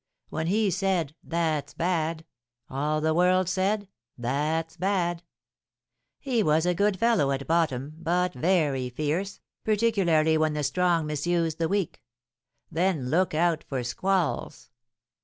[0.29, 2.25] When he said 'That's bad!'
[2.71, 5.21] all the world said 'That's bad!'
[6.17, 11.59] He was a good fellow at bottom, but very fierce, particularly when the strong misused
[11.59, 12.01] the weak,
[12.71, 14.71] then look out for squalls!